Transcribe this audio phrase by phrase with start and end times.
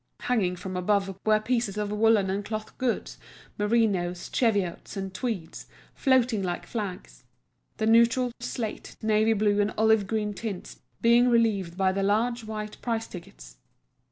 [0.21, 3.19] Hanging from above were pieces of woollen and cloth goods,
[3.59, 7.23] merinoes, cheviots, and tweeds, floating like flags;
[7.77, 12.81] the neutral, slate, navy blue, and olive green tints being relieved by the large white
[12.81, 13.57] price tickets.